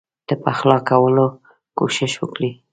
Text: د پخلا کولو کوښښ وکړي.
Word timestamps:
د 0.27 0.29
پخلا 0.43 0.77
کولو 0.89 1.27
کوښښ 1.77 2.13
وکړي. 2.19 2.51